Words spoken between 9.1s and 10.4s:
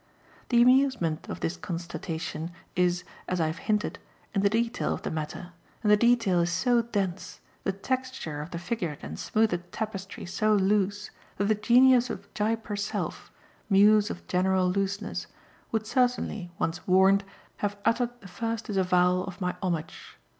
smoothed tapestry